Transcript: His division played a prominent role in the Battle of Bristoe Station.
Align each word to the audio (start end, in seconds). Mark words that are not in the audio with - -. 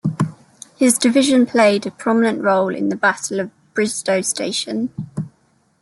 His 0.77 0.97
division 0.97 1.45
played 1.45 1.85
a 1.85 1.91
prominent 1.91 2.41
role 2.43 2.73
in 2.73 2.89
the 2.89 2.95
Battle 2.95 3.39
of 3.39 3.51
Bristoe 3.75 4.21
Station. 4.21 4.91